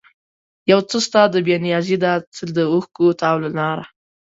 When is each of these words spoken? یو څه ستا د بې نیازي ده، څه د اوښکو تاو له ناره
یو 0.71 0.79
څه 0.89 0.97
ستا 1.05 1.21
د 1.33 1.35
بې 1.45 1.55
نیازي 1.65 1.97
ده، 2.03 2.13
څه 2.35 2.43
د 2.57 2.57
اوښکو 2.71 3.05
تاو 3.21 3.37
له 3.43 3.49
ناره 3.57 3.85